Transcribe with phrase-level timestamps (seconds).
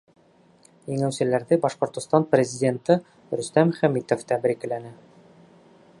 [0.93, 2.97] Еңеүселәрҙе Башҡортостан Президенты
[3.41, 4.99] Рөстәм Хәмитов тәбрикләне.